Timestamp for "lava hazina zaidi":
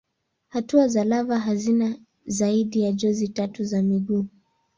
1.03-2.81